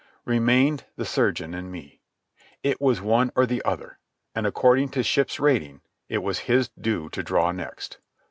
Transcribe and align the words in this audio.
Remained 0.25 0.85
the 0.95 1.05
surgeon 1.05 1.53
and 1.53 1.71
me. 1.71 2.01
It 2.63 2.81
was 2.81 3.03
one 3.03 3.31
or 3.35 3.45
the 3.45 3.63
other, 3.63 3.99
and, 4.33 4.47
according 4.47 4.89
to 4.97 5.03
ship's 5.03 5.39
rating, 5.39 5.81
it 6.09 6.23
was 6.23 6.39
his 6.49 6.69
due 6.69 7.07
to 7.09 7.21
draw 7.21 7.51
next. 7.51 7.99